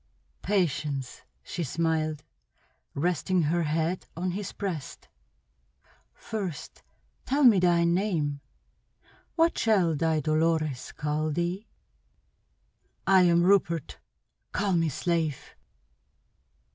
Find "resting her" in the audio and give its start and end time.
2.95-3.61